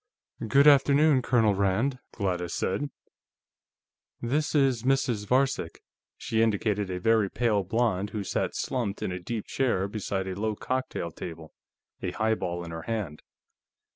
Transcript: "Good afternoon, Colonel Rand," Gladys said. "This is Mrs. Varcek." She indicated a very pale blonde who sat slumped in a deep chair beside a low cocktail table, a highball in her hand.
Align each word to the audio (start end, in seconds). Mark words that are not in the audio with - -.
"Good 0.47 0.65
afternoon, 0.67 1.21
Colonel 1.21 1.53
Rand," 1.53 1.99
Gladys 2.11 2.55
said. 2.55 2.89
"This 4.19 4.55
is 4.55 4.81
Mrs. 4.81 5.27
Varcek." 5.27 5.83
She 6.17 6.41
indicated 6.41 6.89
a 6.89 6.99
very 6.99 7.29
pale 7.29 7.63
blonde 7.63 8.09
who 8.09 8.23
sat 8.23 8.55
slumped 8.55 9.03
in 9.03 9.11
a 9.11 9.19
deep 9.19 9.45
chair 9.45 9.87
beside 9.87 10.25
a 10.27 10.33
low 10.33 10.55
cocktail 10.55 11.11
table, 11.11 11.53
a 12.01 12.09
highball 12.13 12.63
in 12.63 12.71
her 12.71 12.81
hand. 12.81 13.21